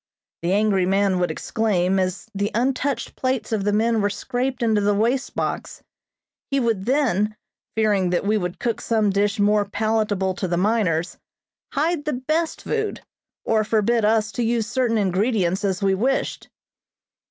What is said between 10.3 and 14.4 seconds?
to the miners, hide the best food, or forbid us